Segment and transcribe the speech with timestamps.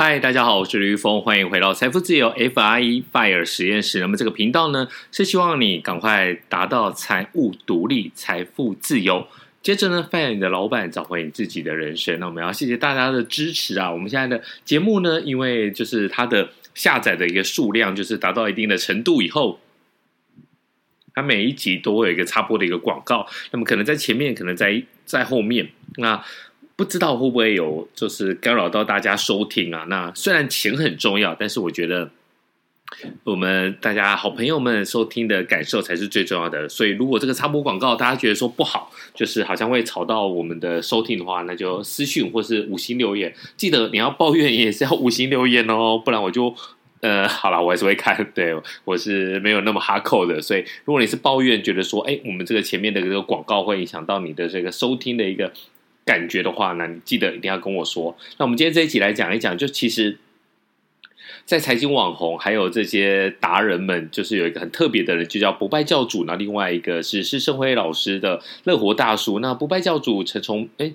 [0.00, 3.98] 嗨，大家好，我是李玉峰，欢迎回到财富自由 FIRE FIRE 实验室。
[3.98, 9.26] 那么这个频道呢，是希望你赶快达到财务独立、财富自由。
[9.60, 12.20] 接着呢，fire 你的老板，找回你自己的人生。
[12.20, 13.90] 那我们要谢谢大家的支持啊！
[13.90, 19.58] 我们现在的节目呢，因为就是它的下载的一个数量，就是达到一定的程度以后，
[21.12, 23.26] 它每一集都会有一个插播的一个广告。
[23.50, 26.24] 那么可能在前面，可能在在后面，那。
[26.78, 29.84] 不知道会不会有就是干扰到大家收听啊？
[29.88, 32.08] 那虽然钱很重要，但是我觉得
[33.24, 36.68] 我们大家好朋友们收听的感受才是最重要的。
[36.68, 43.34] 所以如果这个插播广告大家觉得说不好，就是好像会吵到我们的收听的话，那就私讯或是五星留言。
[43.56, 46.54] 记得你要抱怨也是要五星留言哦，不然我就
[47.00, 48.24] 呃好了，我还是会看。
[48.32, 48.54] 对，
[48.84, 50.40] 我是没有那么哈扣的。
[50.40, 55.52] 所以如果你是抱怨，觉得说哎，我们这个前面的这个广告会影响到你的这个收听的一个。
[56.08, 58.16] 感觉的话，呢你记得一定要跟我说。
[58.38, 60.16] 那我们今天这一集来讲一讲，就其实，
[61.44, 66.24] 在财经网红还有这些达人们，就是有一个很特别的人，就叫不败教主。
[66.24, 69.38] 那另外一个是施胜辉老师的乐活大叔。
[69.40, 70.94] 那不败教主陈崇哎。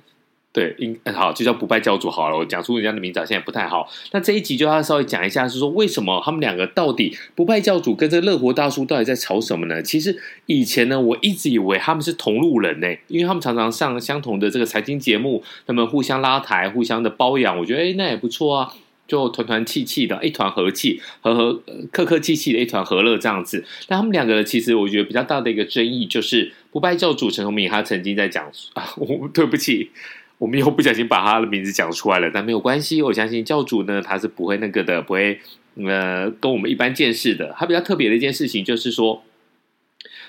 [0.53, 2.37] 对，应好就叫不败教主好了。
[2.37, 3.89] 我讲出人家的名字现在不太好。
[4.11, 9.81] 那这一集就要稍微讲一下，是说为什么他们两个到底不败教主跟这个乐活大叔到底在吵什么呢？
[9.81, 10.15] 其实
[10.45, 17.57] 以前呢，我一直以为他们是同路人呢，因为他们常常上相同的这个财经节目，他们互相拉抬，互相的包养。
[17.57, 18.71] 我觉得哎，那也不错啊，
[19.07, 23.65] 就团团气气的，一团和气，和和客客气气的一团和乐这样子。
[23.87, 29.89] 那他们两个其实我觉得比较大的一个争议就是不败教主陈崇明，他曾经在讲啊，我对不起。
[30.43, 33.01] 我们又不小心把他的名字讲出来了，但没有关系。
[33.01, 35.39] 我相信教主呢，他是不会那个的，不会
[35.77, 37.55] 呃跟我们一般见识的。
[37.57, 39.23] 他比较特别的一件事情就是说。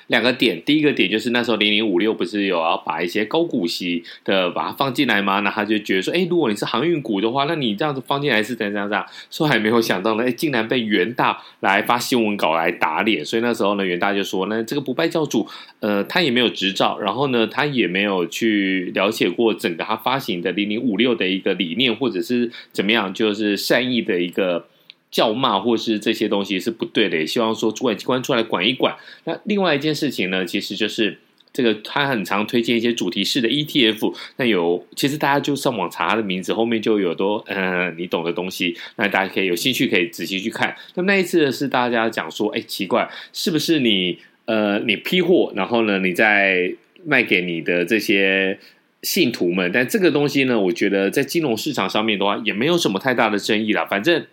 [0.09, 5.41] 两个点，第一个点就是那时候零零五六不是有要把一些高股息的把它放进来吗？
[5.41, 9.07] 那他就觉得说，哎，如果你是航运股的话，那你这样子放进来是怎样怎样怎样？
[9.31, 13.25] 说还没有想到呢，哎，竟然被元大来发新闻稿来打脸。
[13.25, 15.49] 所以那时候呢，元大就说，那这个不败教主，
[15.81, 24.67] 呃，他也没有执照，然后呢，他也没有去了解过整个他发行的零零五六的一个理念，或者是怎么样，就是善意的一个。
[25.15, 28.97] 叫骂或是这些东西是不对的，也希望说主管机关出来管一管。
[29.23, 31.17] 那另外一件事情呢，其实就是
[31.53, 34.13] 这个他很常推荐一些主题式的 ETF。
[34.39, 38.77] 那有其实大家就上网查他的名字，后面就有多呃你懂的东西。
[38.97, 40.75] 那大家可以有兴趣可以仔细去看。
[40.97, 46.75] 那那一次是大家讲说，哎，奇怪，是不是你呃你批货，然后呢你再
[47.07, 48.59] 卖给你的这些
[49.03, 49.71] 信徒们？
[49.73, 54.27] 但这个东西呢，我觉得在金融市场上面的话，也没有什么太大的争议啦，反正。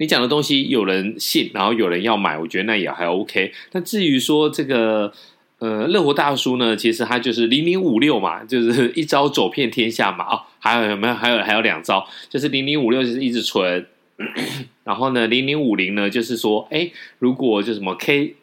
[0.00, 3.52] 你讲的东西有人信，然后有人要买，我觉得那也还 OK。
[3.72, 5.12] 那至于说这个
[5.58, 10.24] 呃乐活大叔呢，其实他就是零零五六嘛，就是 一招走遍天下嘛。
[10.24, 11.14] 哦，还有有没有？
[11.14, 13.86] 还有还有两招，就是零零五六就是一直存，
[14.84, 16.88] 然后呢零零五零呢就是说，哎，
[17.18, 18.36] 如果就什么 K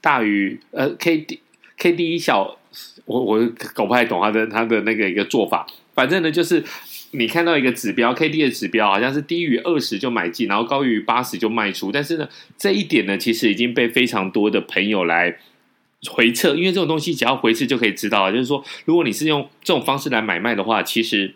[0.00, 1.40] 大于呃 K D
[1.76, 2.56] K D 一小，
[3.04, 6.64] 我我搞不太懂他的他的那个一个做法，反正呢就是。
[7.12, 11.92] 你看到一个指标，K D 的指标好像是低于二十就买进，然后高于八十就卖出。
[11.92, 12.28] 但是呢，
[12.58, 15.38] 这一点呢，其实已经被非常多的朋友来
[16.10, 18.32] 回测，因为这种东西只要回测就可以知道了。
[18.32, 21.34] 就是说，如果你是用这种方式来买卖的话，其实。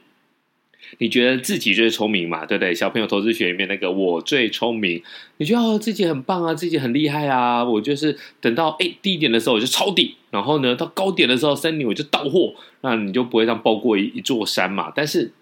[0.99, 2.47] 你觉得自己最聪明嘛？
[2.47, 2.73] 对不对？
[2.73, 5.03] 小朋友投资学里面那个我最聪明，
[5.39, 7.65] 你觉得自己很棒啊，自己很厉害啊。
[7.65, 14.93] 我就是等到哎低点的时候我就抄底，然后呢到高点的时候森林我就到货，那你就不会这样抱过一一座山嘛。
[14.95, 15.33] 但是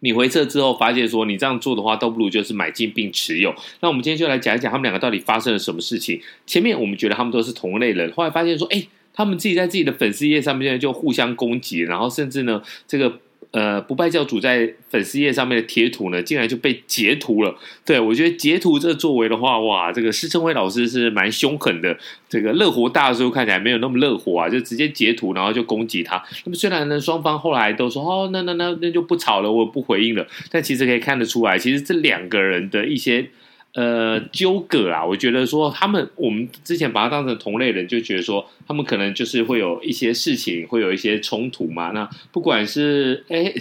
[0.00, 3.54] 你回撤之后发现说你这样做的话，倒不如就是买进并持有。
[3.80, 6.20] 那我们今天就来讲一讲他们两个到底发生了什么事情。
[6.46, 13.20] 前面我们觉得他们都是同类人，后来发现说哎他们自己在自己的粉丝页上面就互相攻击，然后甚至呢这个。
[13.52, 17.56] 呃，不败教主在粉丝页上面的贴图呢，竟然就被截图了。
[17.84, 21.98] 对，我觉得截图这作为的话，哇，这个施正辉老师是蛮凶狠的。
[22.28, 26.22] 这个乐活大叔看起来没有那么乐活啊，就直接截图，然后就攻击他。
[26.44, 30.24] 那么虽然呢，双方后来都说哦，那那那那就不吵了，我不回应了。
[30.50, 33.30] 但其实可以看得出来，其实这两个人的一些。
[33.74, 41.90] 呃，纠葛啦，我觉得说他们，我们之前把它当成同类人，就觉得说他们可能就是会有一些事情，会有一些冲突嘛。
[41.92, 43.52] 那不管是哎，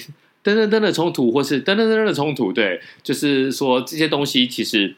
[0.43, 4.95] 噔噔噔的冲突，或是噔噔噔的冲突，对，就是说这些东西其实。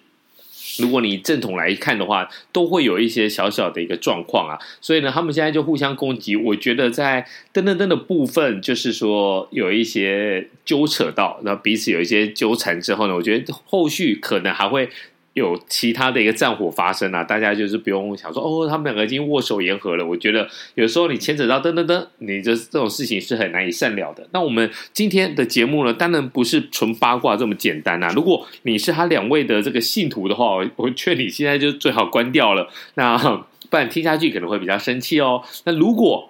[0.79, 6.35] 如果你正统来看的话，都会有一些小小的一个状况啊，所以呢，他们现在就互相攻击。
[6.35, 14.89] 我觉得在噔噔噔的部分，就是说有一些纠扯到，那彼此有一些纠缠之后呢，我觉得后续可能还会。
[15.33, 20.05] 有其他的一个战火发生啊，大家就是不用想说哦，他们两个已经握手言和了。
[20.05, 24.27] 我觉得有时候你牵扯到噔噔噔，你这这种事情是很难以善了的。
[24.31, 28.11] 那我们今天的节目呢，当然不是纯八卦这么简单啊。
[28.13, 33.17] 如果你是他两位的这个信徒的话，我我劝你现在就最好关掉了，那
[33.69, 35.41] 不然听下去可能会比较生气哦。
[35.63, 36.29] 那如果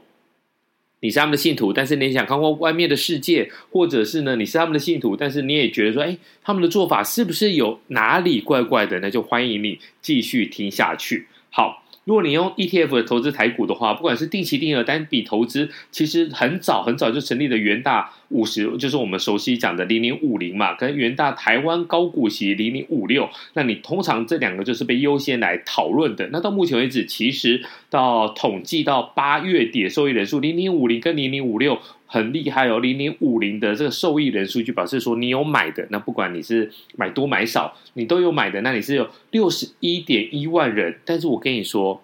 [1.01, 9.00] 你是他们的信徒，但是你想看看外面的世界，或者是呢，你是他们的信徒，但是你也觉得说，哎，他们的做法是不是有哪里怪怪的？
[9.00, 11.27] 那就欢迎你继续听下去。
[11.50, 11.81] 好。
[12.03, 23.30] 如果你用 ETF 的投资台股的话，不管是定期定额单笔投资，其实很早很早就成立了元大五十，就是我们熟悉讲的零零五零嘛，跟元大台湾高股息零零五六。
[23.53, 26.27] 那你通常这两个就是被优先来讨论的。
[26.31, 31.80] 那到目前为止，其实到统计到八月底的受益人数，零零五零跟零零五六。
[32.13, 41.00] 很厉害哦，零零五零的这个受益人数据表示说，你有买的，那不管你是买多买少，你都有买的，那你是有六十一点一万人。
[41.06, 42.04] 但是我跟你说，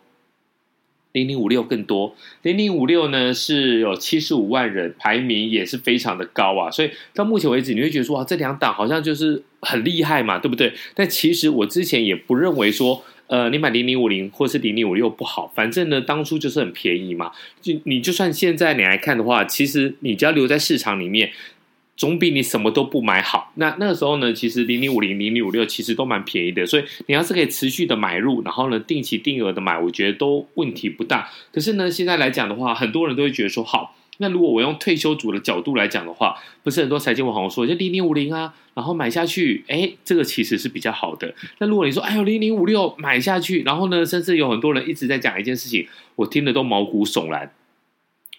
[1.11, 6.71] 零零五六更多，零零五六呢是有七十五万人，排名也是非常的高啊。
[6.71, 10.73] 所以到目前为止，你会觉得说，哇，这两档好像就是很厉害嘛，对不对？
[10.95, 13.03] 但其实我之前也不认为说。
[13.27, 17.31] 呃，你买零零五零或是零零五六不好，反正呢，当初就是很便宜嘛。
[17.61, 21.31] 就你就算现在你来看的话，其实你只要留在市场里面，
[21.97, 23.51] 总比你什么都不买好。
[23.55, 31.29] 那那个时候呢，其实零零五零、零零五六其实都蛮便宜的，所以你要是可以持续的买入，然后呢，定期定额的买，我觉得都问题不大。
[31.51, 33.95] 可是呢，现在来讲的话，很多人都会觉得说好。
[34.17, 41.33] 那如果我用退休族的角度来讲的话，不是很多财经网红说就零零五零啊，然后买下去，哎，这个其实是比较好的。
[41.59, 47.51] 那如果你说哎呦零零五六买下去，然后呢，甚至有很多人一直在讲一件事情，我听得都毛骨悚然。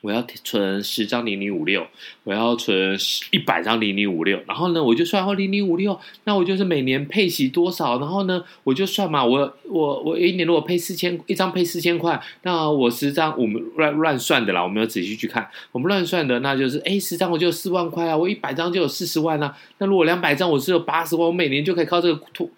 [0.00, 1.86] 我要存十张零零五六，
[2.22, 2.96] 我要存
[3.32, 22.48] 一百张零零五六，然后呢，我就算哦零零五六，那我就是每年配息多少，然后呢，我就算嘛，我我我一年如果配四千一张配四千块，那我十张我们乱乱算的啦，我没有仔细去看，我们乱算的，那就是哎十张我就有四万块啊，我一百张就有四十万啊，那如果两百张我是有八十万，我每年就可以靠这个退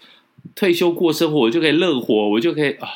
[0.55, 2.89] 退休过生活，我就可以乐活，我就可以啊。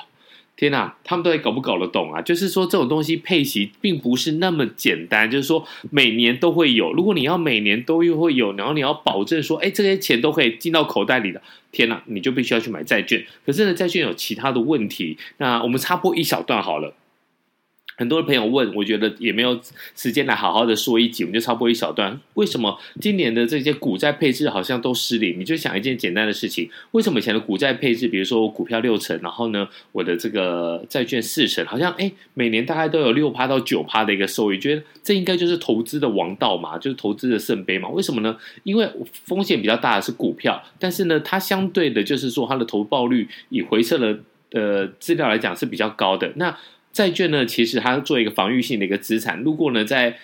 [0.57, 2.23] 天呐，他们到底搞不搞得懂啊？
[2.23, 5.29] 就是说，这种东西配息并不是那么简单。
[5.29, 6.93] 就是说，每年都会有。
[6.93, 11.43] 如果你要每年都又会有，然后你要保证说，哎，这些钱都可以进到口袋里的，
[11.73, 13.27] 天呐，你就必须要去买债券。
[13.45, 15.19] 可是呢，债券有其他的问题。
[15.39, 16.95] 那我们插播一小段好了。
[17.97, 19.61] 很多的朋友问，我觉得也没有
[19.95, 22.19] 时间来好好的说一集，我们就插播一小段。
[22.35, 25.39] 为什么今年的这些股债配置好像都失灵？
[25.39, 37.89] 你就想一件简单的事情：为什么以前的股债配置，比如说我股票六成，然后呢，我的这个债券四成，好像哎，每年大概都有六趴到九趴的一个收益，觉得这应该就是投资的王道嘛，就是投资的圣杯嘛？
[37.91, 38.37] 为什么呢？
[38.65, 38.89] 因为
[39.25, 44.19] 风险比较大的是股票，但是呢，它相对的就是说它的投报率以回撤的
[44.51, 46.33] 呃资料来讲是比较高的。
[46.37, 46.57] 那
[46.95, 49.39] 债券呢，其实它做一个防御性的一个资产。
[49.41, 50.17] 如果呢，在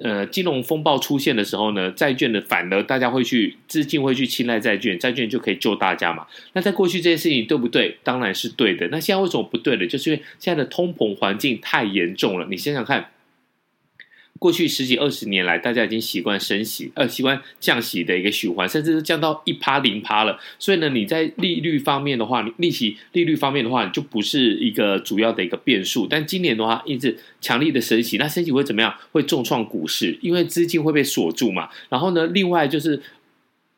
[0.00, 6.26] 呃金融风暴出现的时候呢，债券的反而大家会去资金会去青睐债券，债券就可以救大家嘛。
[6.54, 7.98] 那在过去这件事情对不对？
[8.02, 8.88] 当然是对的。
[8.88, 9.86] 那现在为什么不对呢？
[9.86, 12.46] 就是因为现在的通膨环境太严重了。
[12.50, 13.10] 你想想看。
[14.44, 20.38] 过去十几二十年来，大家已经习惯升息，呃，习惯降息的一个循环，甚至是降到一趴零趴了。
[20.58, 26.06] 所以呢，你在利率方面的话，利息利率方面的话，你就不是一个主要的一个变数。
[26.06, 28.94] 但今年的话，一直强力的升息，那升息会怎么样？
[29.12, 31.70] 会重创股市，因为资金会被锁住嘛。
[31.88, 33.00] 然后呢，另外就是。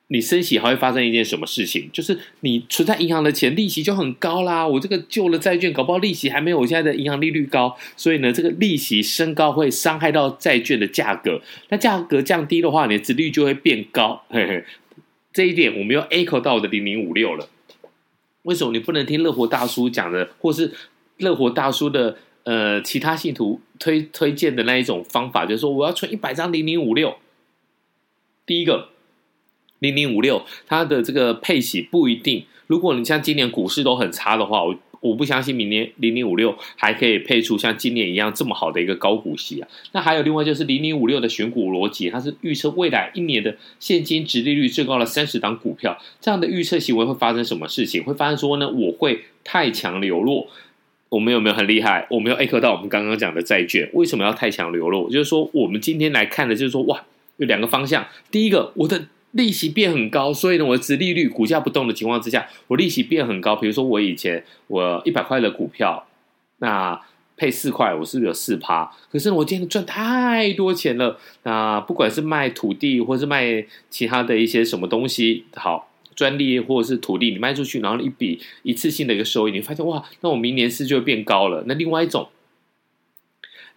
[0.09, 1.91] 你升息还会发生一件什么事情？
[1.93, 4.65] 就是你存在银行的钱利息就很高啦。
[4.65, 11.41] 我这个旧的债券搞不好利息还没有我现在的银行利率高，所以呢，这个利息升高会伤害到债券的价格。
[11.71, 14.23] 那价格降低的话，你的值率就会变高。
[14.29, 14.65] 嘿嘿，
[15.33, 17.49] 这一点我们又 echo 到我的零零五六了。
[18.43, 20.73] 为什么你不能听乐活大叔讲的，或是
[21.17, 25.45] 乐活大叔的呃其他信徒推推荐的那一种方法？
[25.45, 27.17] 就是说我要存一百张零零五六，
[28.47, 28.91] 第一个。
[29.81, 32.45] 零零五六，它的这个配息不一定。
[32.67, 39.69] 如果你像今年股市都很差的话，我我不相信明年零零五六还可以配出像今年一样这么好的一个高股息啊。
[39.93, 48.03] 那还有另外就是零零五六的选股逻辑，它是预测未来一年的现金殖利率最高的三十档股票，这样的预测行为会发生什么事情？
[48.03, 50.49] 会发生说呢，我会太强流落。
[51.09, 52.05] 我们有没有很厉害？
[52.11, 55.09] 我们要 echo 到我们刚刚讲的债券，为什么要太强流落？
[55.09, 57.05] 就是说，我们今天来看的，就是说，哇。
[57.39, 58.07] 有两个方向。
[58.31, 63.55] 第一个，我的利息变很高，所以呢，我的殖利率股价不动的情况之下，我利息变很高。
[63.55, 66.07] 比如说，我以前我一百块的股票，
[66.59, 66.99] 那
[67.37, 68.91] 配四块，我是不是有四趴？
[69.13, 71.19] 可是，我今天赚太多钱了。
[71.43, 75.91] 那不管是卖土地，或是卖其他的一些什么东西，好。
[76.15, 81.65] 专利或者是土地，你卖出去，然后一笔一次性的一个收益，你发现哇，那我明年是就会变高了。
[81.67, 82.29] 那另外一种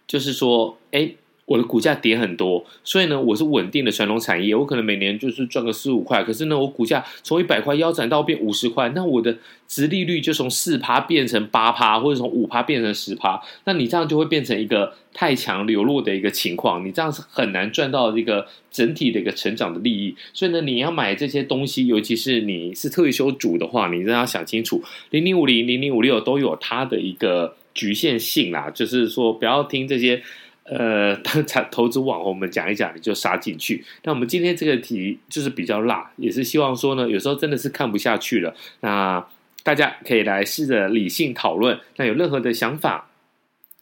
[0.06, 1.12] 就是说，哎。
[1.50, 6.22] 我的股价跌很多，所以呢，我是稳定的传统产业，我可能每年就是赚个四五块。
[6.22, 13.42] 可是呢，我股价从一百块腰斩到变五十块，那我的殖利率就从四趴变成八趴，或者从五趴变成十趴。
[13.64, 20.14] 那你这样就会变成一个太强流落的一个情况，你这样是很难赚到一个整体的一个成长的利益。
[20.32, 24.80] 所以呢，你要买这些东西，尤其是你是退休主的话，你一定要想清楚，
[25.10, 30.22] 零零五零、零零五六都有它的一个局限性啦，就是说不要听这些。
[30.64, 33.84] 呃，当投资网红们讲一讲，你就杀进去。
[34.04, 39.26] 那我们今天这个题就是比较辣，也是希望说呢，有时候真的是看不下去了，那
[39.62, 41.78] 大家可以来试着理性讨论。
[41.96, 43.08] 那有任何的想法，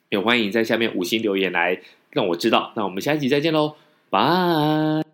[0.09, 1.79] 也欢迎在下面五星留言来
[2.11, 2.73] 让我知道。
[2.75, 3.75] 那我们下一集再见喽，
[4.09, 5.08] 拜。